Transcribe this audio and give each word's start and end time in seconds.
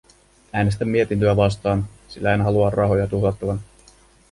Äänestän 0.53 0.87
mietintöä 0.87 1.35
vastaan, 1.35 1.85
sillä 2.07 2.33
en 2.33 2.41
halua 2.41 2.69
rahoja 2.69 3.07
tuhlattavan. 3.07 3.61